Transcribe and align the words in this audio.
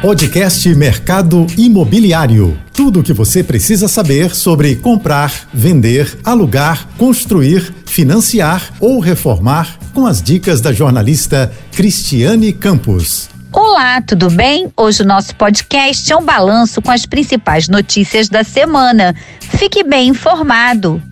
Podcast 0.00 0.72
Mercado 0.76 1.44
Imobiliário. 1.56 2.56
Tudo 2.72 3.00
o 3.00 3.02
que 3.02 3.12
você 3.12 3.42
precisa 3.42 3.88
saber 3.88 4.32
sobre 4.32 4.76
comprar, 4.76 5.48
vender, 5.52 6.16
alugar, 6.22 6.86
construir, 6.96 7.74
financiar 7.84 8.72
ou 8.78 9.00
reformar 9.00 9.76
com 9.92 10.06
as 10.06 10.22
dicas 10.22 10.60
da 10.60 10.72
jornalista 10.72 11.52
Cristiane 11.72 12.52
Campos. 12.52 13.28
Olá, 13.52 14.00
tudo 14.00 14.30
bem? 14.30 14.70
Hoje 14.76 15.02
o 15.02 15.06
nosso 15.06 15.34
podcast 15.34 16.12
é 16.12 16.16
um 16.16 16.24
balanço 16.24 16.80
com 16.80 16.92
as 16.92 17.04
principais 17.04 17.68
notícias 17.68 18.28
da 18.28 18.44
semana. 18.44 19.16
Fique 19.40 19.82
bem 19.82 20.10
informado. 20.10 21.02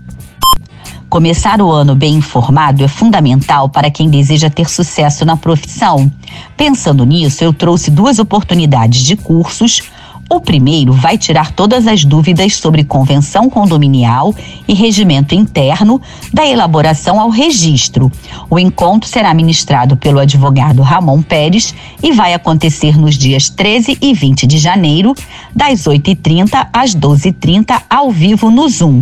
Começar 1.16 1.62
o 1.62 1.70
ano 1.70 1.94
bem 1.94 2.16
informado 2.16 2.84
é 2.84 2.88
fundamental 2.88 3.70
para 3.70 3.90
quem 3.90 4.10
deseja 4.10 4.50
ter 4.50 4.68
sucesso 4.68 5.24
na 5.24 5.34
profissão. 5.34 6.12
Pensando 6.54 7.06
nisso, 7.06 7.42
eu 7.42 7.54
trouxe 7.54 7.90
duas 7.90 8.18
oportunidades 8.18 9.00
de 9.00 9.16
cursos. 9.16 9.80
O 10.28 10.42
primeiro 10.42 10.92
vai 10.92 11.16
tirar 11.16 11.52
todas 11.52 11.86
as 11.86 12.04
dúvidas 12.04 12.56
sobre 12.56 12.84
convenção 12.84 13.48
condominial 13.48 14.34
e 14.68 14.74
regimento 14.74 15.34
interno, 15.34 16.02
da 16.34 16.46
elaboração 16.46 17.18
ao 17.18 17.30
registro. 17.30 18.12
O 18.50 18.58
encontro 18.58 19.08
será 19.08 19.32
ministrado 19.32 19.96
pelo 19.96 20.18
advogado 20.18 20.82
Ramon 20.82 21.22
Pérez 21.22 21.74
e 22.02 22.12
vai 22.12 22.34
acontecer 22.34 22.98
nos 22.98 23.16
dias 23.16 23.48
13 23.48 23.96
e 24.02 24.12
20 24.12 24.46
de 24.46 24.58
janeiro, 24.58 25.14
das 25.54 25.84
8h30 25.84 26.68
às 26.70 26.94
12h30, 26.94 27.84
ao 27.88 28.10
vivo 28.10 28.50
no 28.50 28.68
Zoom. 28.68 29.00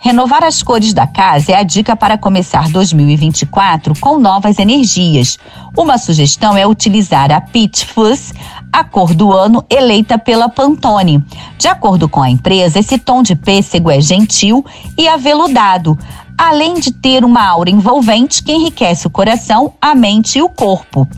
Renovar 0.00 0.44
as 0.44 0.62
cores 0.62 0.92
da 0.92 1.08
casa 1.08 1.52
é 1.52 1.56
a 1.56 1.64
dica 1.64 1.96
para 1.96 2.16
começar 2.16 2.68
2024 2.68 3.94
com 4.00 4.18
novas 4.18 4.58
energias. 4.58 5.38
Uma 5.76 5.98
sugestão 5.98 6.56
é 6.56 6.64
utilizar 6.64 7.32
a 7.32 7.40
Peach 7.40 7.84
Fuzz, 7.84 8.32
a 8.72 8.84
cor 8.84 9.14
do 9.14 9.32
ano 9.32 9.64
eleita 9.68 10.18
pela 10.18 10.48
Pantone. 10.48 11.24
De 11.58 11.68
acordo 11.68 12.08
com 12.08 12.22
a 12.22 12.30
empresa, 12.30 12.78
esse 12.78 12.98
tom 12.98 13.22
de 13.22 13.34
pêssego 13.34 13.90
é 13.90 14.00
gentil 14.00 14.64
e 14.96 15.08
aveludado, 15.08 15.98
além 16.36 16.74
de 16.74 16.92
ter 16.92 17.24
uma 17.24 17.46
aura 17.46 17.70
envolvente 17.70 18.42
que 18.42 18.52
enriquece 18.52 19.06
o 19.06 19.10
coração, 19.10 19.74
a 19.80 19.94
mente 19.94 20.38
e 20.38 20.42
o 20.42 20.48
corpo. 20.48 21.08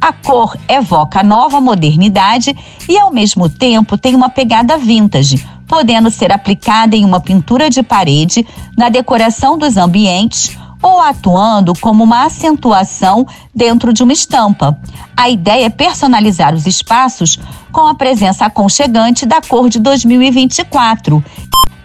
A 0.00 0.12
cor 0.12 0.56
evoca 0.68 1.22
nova 1.22 1.60
modernidade 1.60 2.54
e, 2.88 2.98
ao 2.98 3.12
mesmo 3.12 3.48
tempo, 3.48 3.96
tem 3.96 4.14
uma 4.14 4.28
pegada 4.28 4.76
vintage, 4.76 5.46
podendo 5.66 6.10
ser 6.10 6.30
aplicada 6.30 6.94
em 6.94 7.04
uma 7.04 7.20
pintura 7.20 7.70
de 7.70 7.82
parede, 7.82 8.46
na 8.76 8.88
decoração 8.88 9.56
dos 9.56 9.76
ambientes 9.76 10.58
ou 10.84 11.00
atuando 11.00 11.72
como 11.80 12.04
uma 12.04 12.26
acentuação 12.26 13.26
dentro 13.54 13.90
de 13.90 14.02
uma 14.02 14.12
estampa. 14.12 14.78
A 15.16 15.30
ideia 15.30 15.64
é 15.64 15.70
personalizar 15.70 16.54
os 16.54 16.66
espaços 16.66 17.38
com 17.72 17.86
a 17.86 17.94
presença 17.94 18.44
aconchegante 18.44 19.24
da 19.24 19.40
cor 19.40 19.70
de 19.70 19.80
2024. 19.80 21.24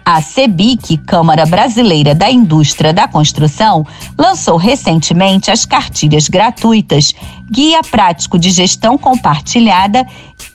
A 0.04 0.20
CEBIC, 0.20 0.98
Câmara 0.98 1.46
Brasileira 1.46 2.14
da 2.14 2.30
Indústria 2.30 2.92
da 2.92 3.08
Construção, 3.08 3.86
lançou 4.18 4.56
recentemente 4.56 5.50
as 5.50 5.64
cartilhas 5.64 6.28
gratuitas 6.28 7.14
Guia 7.50 7.80
Prático 7.82 8.38
de 8.38 8.50
Gestão 8.50 8.98
Compartilhada 8.98 10.06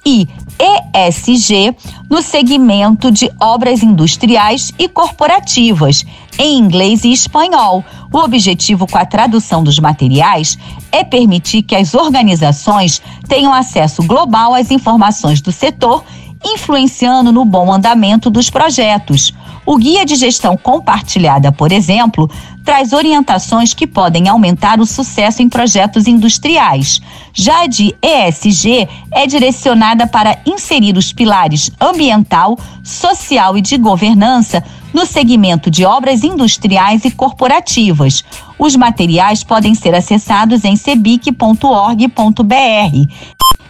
e 0.05 0.27
ESG 0.59 1.75
no 2.09 2.21
segmento 2.21 3.11
de 3.11 3.31
obras 3.39 3.83
industriais 3.83 4.71
e 4.79 4.87
corporativas, 4.87 6.05
em 6.37 6.57
inglês 6.57 7.03
e 7.03 7.11
espanhol. 7.11 7.83
O 8.11 8.17
objetivo 8.19 8.87
com 8.87 8.97
a 8.97 9.05
tradução 9.05 9.63
dos 9.63 9.79
materiais 9.79 10.57
é 10.91 11.03
permitir 11.03 11.63
que 11.63 11.75
as 11.75 11.93
organizações 11.93 13.01
tenham 13.27 13.53
acesso 13.53 14.03
global 14.03 14.53
às 14.53 14.71
informações 14.71 15.41
do 15.41 15.51
setor, 15.51 16.03
influenciando 16.45 17.31
no 17.31 17.43
bom 17.43 17.71
andamento 17.73 18.29
dos 18.29 18.49
projetos. 18.49 19.33
O 19.65 19.77
Guia 19.77 20.05
de 20.05 20.15
Gestão 20.15 20.55
Compartilhada, 20.55 21.51
por 21.51 21.71
exemplo, 21.71 22.29
traz 22.63 22.93
orientações 22.93 23.73
que 23.73 23.87
podem 23.87 24.27
aumentar 24.27 24.79
o 24.79 24.85
sucesso 24.85 25.41
em 25.41 25.49
projetos 25.49 26.07
industriais. 26.07 27.01
Já 27.33 27.63
a 27.63 27.67
de 27.67 27.95
ESG 28.01 28.87
é 29.11 29.25
direcionada 29.25 30.05
para 30.05 30.37
inserir 30.45 30.97
os 30.97 31.11
pilares 31.11 31.71
ambiental, 31.81 32.57
social 32.83 33.57
e 33.57 33.61
de 33.61 33.77
governança 33.77 34.63
no 34.93 35.05
segmento 35.05 35.69
de 35.71 35.83
obras 35.83 36.23
industriais 36.23 37.03
e 37.05 37.11
corporativas. 37.11 38.23
Os 38.57 38.75
materiais 38.75 39.43
podem 39.43 39.73
ser 39.73 39.93
acessados 39.95 40.63
em 40.63 40.75
cebic.org.br. 40.75 42.05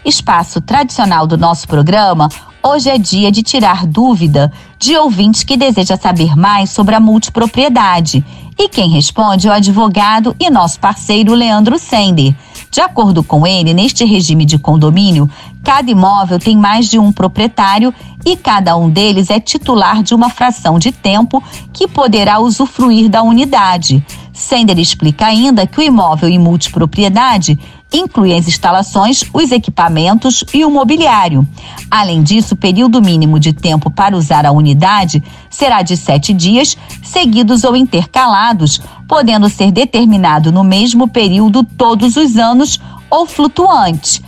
Espaço 0.06 0.62
tradicional 0.62 1.26
do 1.26 1.36
nosso 1.36 1.68
programa, 1.68 2.30
Hoje 2.68 2.90
é 2.90 2.98
dia 2.98 3.32
de 3.32 3.44
tirar 3.44 3.86
dúvida 3.86 4.52
de 4.80 4.98
ouvintes 4.98 5.44
que 5.44 5.56
deseja 5.56 5.96
saber 5.96 6.36
mais 6.36 6.72
sobre 6.72 6.96
a 6.96 7.00
multipropriedade. 7.00 8.26
E 8.58 8.68
quem 8.68 8.90
responde 8.90 9.48
é 9.48 9.52
o 9.52 9.54
advogado 9.54 10.36
e 10.40 10.50
nosso 10.50 10.80
parceiro 10.80 11.36
Leandro 11.36 11.78
Sender. 11.78 12.36
De 12.72 12.82
acordo 12.82 13.24
com 13.24 13.46
ele, 13.46 13.72
neste 13.72 14.04
regime 14.04 14.46
de 14.46 14.58
condomínio, 14.58 15.30
cada 15.64 15.92
imóvel 15.92 16.40
tem 16.40 16.58
mais 16.58 16.90
de 16.90 16.98
um 16.98 17.12
proprietário 17.12 17.94
e 18.26 18.36
cada 18.36 18.76
um 18.76 18.90
deles 18.90 19.30
é 19.30 19.40
titular 19.40 20.02
de 20.02 20.16
uma 20.16 20.32
fração 20.32 20.80
de 20.80 20.92
tempo 20.92 21.44
que 21.72 21.88
poderá 21.88 22.40
usufruir 22.40 23.10
da 23.10 23.22
unidade. 23.22 24.04
Sender 24.36 24.78
explica 24.78 25.28
ainda 25.28 25.66
que 25.66 25.80
o 25.80 25.82
imóvel 25.82 26.28
em 26.28 26.38
multipropriedade 26.38 27.58
inclui 27.92 28.34
as 28.34 28.46
instalações, 28.50 29.24
os 29.34 29.50
equipamentos 29.50 30.44
e 30.54 30.66
o 30.66 30.70
mobiliário. 30.70 31.48
Além 31.90 32.22
disso, 32.22 32.54
o 32.54 32.58
período 32.58 33.02
mínimo 33.02 33.40
de 33.40 33.54
tempo 33.54 33.90
para 33.90 34.18
usar 34.18 34.46
a 34.46 34.52
unidade 34.52 35.24
será 35.50 35.82
de 35.82 35.96
sete 35.96 36.34
dias, 36.34 36.78
seguidos 37.02 37.64
ou 37.64 37.78
intercalados, 37.78 38.82
podendo 39.08 39.48
ser 39.48 39.72
determinado 39.72 40.52
no 40.52 40.66
mesmo 40.66 41.08
período 41.08 41.64
todos 41.64 42.18
os 42.18 42.36
anos 42.36 42.78
ou 43.10 43.26
flutuante. 43.26 44.22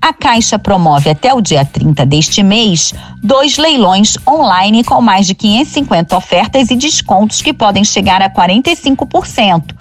A 0.00 0.12
Caixa 0.12 0.58
promove 0.58 1.10
até 1.10 1.34
o 1.34 1.40
dia 1.40 1.64
30 1.64 2.06
deste 2.06 2.42
mês 2.42 2.94
dois 3.22 3.58
leilões 3.58 4.16
online 4.26 4.84
com 4.84 5.00
mais 5.00 5.26
de 5.26 5.34
550 5.34 6.16
ofertas 6.16 6.70
e 6.70 6.76
descontos 6.76 7.42
que 7.42 7.52
podem 7.52 7.84
chegar 7.84 8.22
a 8.22 8.30
45%. 8.30 9.74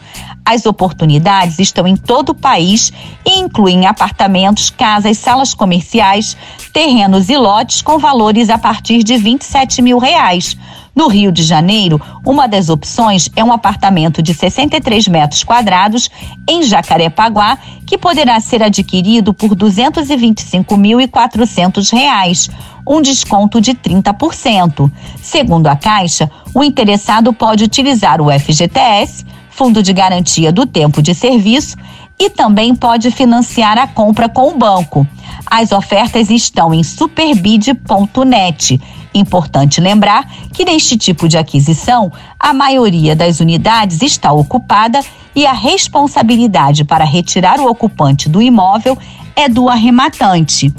As 0.43 0.65
oportunidades 0.65 1.59
estão 1.59 1.85
em 1.85 1.95
todo 1.95 2.29
o 2.29 2.35
país 2.35 2.91
e 3.25 3.39
incluem 3.39 3.85
apartamentos, 3.85 4.69
casas, 4.69 5.17
salas 5.17 5.53
comerciais, 5.53 6.37
terrenos 6.73 7.29
e 7.29 7.37
lotes 7.37 7.81
com 7.81 7.99
valores 7.99 8.49
a 8.49 8.57
partir 8.57 9.03
de 9.03 9.17
27 9.17 9.81
mil 9.81 9.97
reais. 9.97 10.57
No 10.97 11.07
Rio 11.07 11.31
de 11.31 11.43
Janeiro, 11.43 12.01
uma 12.25 12.47
das 12.47 12.69
opções 12.69 13.29
é 13.35 13.43
um 13.43 13.53
apartamento 13.53 14.19
de 14.19 14.33
63 14.33 15.07
metros 15.07 15.43
quadrados 15.43 16.09
em 16.49 16.63
Jacarepaguá, 16.63 17.59
que 17.85 17.99
poderá 17.99 18.39
ser 18.39 18.63
adquirido 18.63 19.31
por 19.31 19.55
225.400 19.55 21.93
reais, 21.93 22.49
um 22.87 22.99
desconto 22.99 23.61
de 23.61 23.75
30%. 23.75 24.91
Segundo 25.21 25.67
a 25.67 25.75
Caixa, 25.75 26.31
o 26.51 26.63
interessado 26.63 27.31
pode 27.31 27.63
utilizar 27.63 28.19
o 28.19 28.31
FGTS, 28.31 29.23
Fundo 29.51 29.83
de 29.83 29.93
Garantia 29.93 30.51
do 30.51 30.65
Tempo 30.65 30.99
de 30.99 31.13
Serviço, 31.13 31.77
e 32.17 32.27
também 32.27 32.73
pode 32.73 33.11
financiar 33.11 33.77
a 33.77 33.85
compra 33.85 34.27
com 34.27 34.49
o 34.49 34.57
banco. 34.57 35.05
As 35.45 35.71
ofertas 35.71 36.31
estão 36.31 36.73
em 36.73 36.83
superbid.net 36.83 38.81
Importante 39.13 39.81
lembrar 39.81 40.29
que 40.53 40.65
neste 40.65 40.97
tipo 40.97 41.27
de 41.27 41.37
aquisição, 41.37 42.11
a 42.39 42.53
maioria 42.53 43.15
das 43.15 43.39
unidades 43.39 44.01
está 44.01 44.31
ocupada 44.31 44.99
e 45.35 45.45
a 45.45 45.53
responsabilidade 45.53 46.83
para 46.83 47.05
retirar 47.05 47.59
o 47.59 47.69
ocupante 47.69 48.29
do 48.29 48.41
imóvel 48.41 48.97
é 49.35 49.47
do 49.47 49.69
arrematante. 49.69 50.73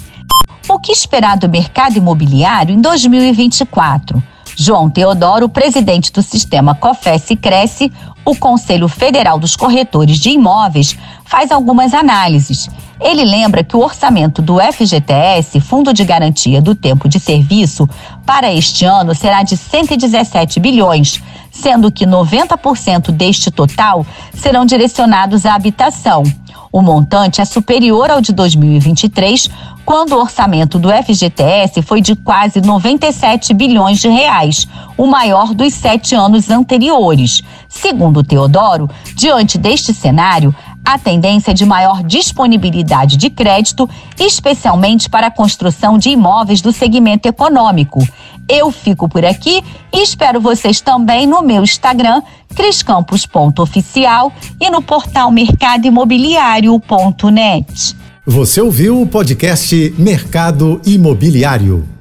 O 0.69 0.78
que 0.78 0.92
esperar 0.92 1.38
do 1.38 1.48
mercado 1.48 1.96
imobiliário 1.96 2.75
em 2.75 2.80
2024? 2.80 4.22
João 4.54 4.90
Teodoro, 4.90 5.48
presidente 5.48 6.12
do 6.12 6.20
sistema 6.20 6.74
COFES 6.74 7.28
Cresce, 7.40 7.92
o 8.24 8.34
Conselho 8.34 8.88
Federal 8.88 9.38
dos 9.38 9.54
Corretores 9.54 10.19
de 10.19 10.31
Imóveis, 10.31 10.98
faz 11.24 11.52
algumas 11.52 11.94
análises. 11.94 12.69
Ele 13.00 13.24
lembra 13.24 13.62
que 13.62 13.76
o 13.76 13.80
orçamento 13.80 14.42
do 14.42 14.58
FGTS, 14.60 15.60
Fundo 15.60 15.92
de 15.92 16.04
Garantia 16.04 16.60
do 16.60 16.74
Tempo 16.74 17.08
de 17.08 17.20
Serviço, 17.20 17.88
para 18.26 18.52
este 18.52 18.84
ano 18.84 19.14
será 19.14 19.42
de 19.42 19.56
117 19.56 20.58
bilhões, 20.58 21.22
sendo 21.50 21.90
que 21.92 22.06
90% 22.06 23.10
deste 23.10 23.50
total 23.50 24.04
serão 24.34 24.66
direcionados 24.66 25.46
à 25.46 25.54
habitação. 25.54 26.24
O 26.70 26.82
montante 26.82 27.40
é 27.40 27.44
superior 27.44 28.10
ao 28.10 28.20
de 28.20 28.32
2023, 28.32 29.48
quando 29.86 30.12
o 30.12 30.20
orçamento 30.20 30.78
do 30.78 30.90
FGTS 30.90 31.80
foi 31.80 32.02
de 32.02 32.14
quase 32.14 32.60
97 32.60 33.54
bilhões 33.54 33.98
de 34.00 34.08
reais, 34.08 34.68
o 34.94 35.06
maior 35.06 35.54
dos 35.54 35.72
sete 35.72 36.14
anos 36.14 36.50
anteriores. 36.50 37.40
Segundo 37.70 38.22
Teodoro, 38.22 38.90
diante 39.14 39.56
deste 39.56 39.94
cenário, 39.94 40.54
a 40.88 40.96
tendência 40.96 41.50
é 41.50 41.55
de 41.55 41.67
maior 41.67 42.02
disponibilidade 42.02 43.19
de 43.19 43.29
crédito, 43.29 43.87
especialmente 44.19 45.11
para 45.11 45.26
a 45.26 45.31
construção 45.31 45.99
de 45.99 46.08
imóveis 46.08 46.62
do 46.62 46.73
segmento 46.73 47.29
econômico. 47.29 48.02
Eu 48.49 48.73
fico 48.73 49.06
por 49.06 49.23
aqui 49.23 49.62
e 49.93 50.02
espero 50.02 50.40
vocês 50.40 50.81
também 50.81 51.26
no 51.26 51.43
meu 51.43 51.62
Instagram, 51.62 52.23
criscampos.oficial 52.55 54.32
e 54.58 54.70
no 54.70 54.81
portal 54.81 55.31
mercadoimobiliário.net. 55.31 57.94
Você 58.25 58.62
ouviu 58.62 59.02
o 59.02 59.06
podcast 59.06 59.94
Mercado 59.99 60.81
Imobiliário. 60.87 61.97